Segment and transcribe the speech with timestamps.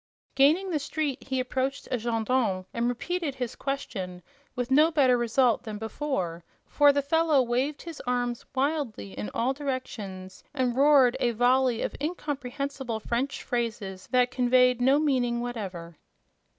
[0.33, 4.23] Gaining the street he approached a gendarme and repeated his question,
[4.55, 9.53] with no better result than before, for the fellow waved his arms wildly in all
[9.53, 15.95] directions and roared a volley of incomprehensible French phrases that conveyed no meaning whatever.